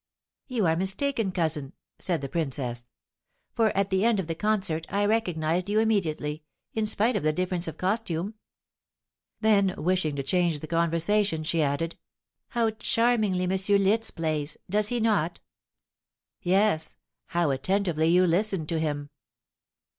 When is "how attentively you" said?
17.27-18.25